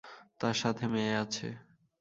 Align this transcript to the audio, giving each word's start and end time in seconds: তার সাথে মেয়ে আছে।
তার 0.41 0.55
সাথে 0.61 0.83
মেয়ে 0.87 1.13
আছে। 1.23 1.47